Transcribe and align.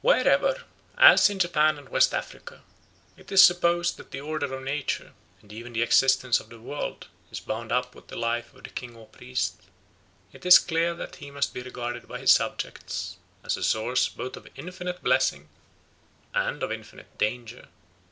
Wherever, 0.00 0.64
as 0.98 1.30
in 1.30 1.38
Japan 1.38 1.78
and 1.78 1.88
West 1.88 2.12
Africa, 2.12 2.62
it 3.16 3.30
is 3.30 3.44
supposed 3.44 3.96
that 3.96 4.10
the 4.10 4.20
order 4.20 4.52
of 4.52 4.62
nature, 4.64 5.12
and 5.40 5.52
even 5.52 5.72
the 5.72 5.82
existence 5.84 6.40
of 6.40 6.48
the 6.48 6.58
world, 6.58 7.06
is 7.30 7.38
bound 7.38 7.70
up 7.70 7.94
with 7.94 8.08
the 8.08 8.16
life 8.16 8.52
of 8.52 8.64
the 8.64 8.70
king 8.70 8.96
or 8.96 9.06
priest, 9.06 9.54
it 10.32 10.44
is 10.44 10.58
clear 10.58 10.94
that 10.96 11.14
he 11.22 11.30
must 11.30 11.54
be 11.54 11.62
regarded 11.62 12.08
by 12.08 12.18
his 12.18 12.32
subjects 12.32 13.18
as 13.44 13.56
a 13.56 13.62
source 13.62 14.08
both 14.08 14.36
of 14.36 14.48
infinite 14.56 15.00
blessing 15.00 15.48
and 16.34 16.64
of 16.64 16.72
infinite 16.72 17.16
danger. 17.16 17.68